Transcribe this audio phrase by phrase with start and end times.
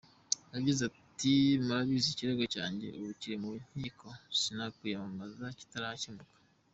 [0.55, 1.31] Yagize ati
[1.65, 4.07] "Murabizi ikirego cyanjye ubu kiri mu nkiko,
[4.39, 6.37] sinakwiyamamaza kitarakemuka.